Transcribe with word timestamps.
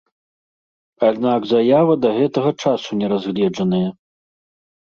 Аднак 1.09 1.45
заява 1.51 1.95
да 2.05 2.09
гэтага 2.17 2.51
часу 2.65 2.89
не 3.03 3.07
разгледжаная. 3.15 3.87